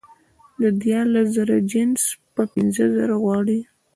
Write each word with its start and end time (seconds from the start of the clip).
د 0.61 0.63
دیارلس 0.81 1.27
زره 1.37 1.57
جنس 1.71 2.01
په 2.35 2.43
پینځه 2.53 2.85
زره 2.95 3.15
غواړي 3.23 3.59